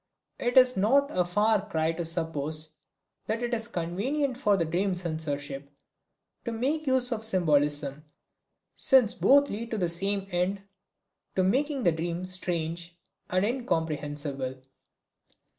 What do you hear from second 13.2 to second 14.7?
and incomprehensible.